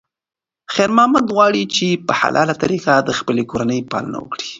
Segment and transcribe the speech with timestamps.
[0.73, 4.47] خیر محمد غواړي چې په حلاله طریقه د خپلې کورنۍ پالنه وکړي.